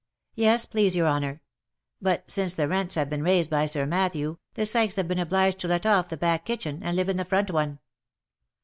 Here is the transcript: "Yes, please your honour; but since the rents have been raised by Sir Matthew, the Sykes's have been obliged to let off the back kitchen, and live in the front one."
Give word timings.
"Yes, 0.35 0.65
please 0.65 0.95
your 0.95 1.05
honour; 1.05 1.43
but 2.01 2.23
since 2.25 2.55
the 2.55 2.67
rents 2.67 2.95
have 2.95 3.07
been 3.07 3.21
raised 3.21 3.51
by 3.51 3.67
Sir 3.67 3.85
Matthew, 3.85 4.37
the 4.55 4.65
Sykes's 4.65 4.95
have 4.95 5.07
been 5.07 5.19
obliged 5.19 5.59
to 5.59 5.67
let 5.67 5.85
off 5.85 6.09
the 6.09 6.17
back 6.17 6.43
kitchen, 6.43 6.79
and 6.81 6.95
live 6.95 7.07
in 7.07 7.17
the 7.17 7.23
front 7.23 7.51
one." 7.51 7.77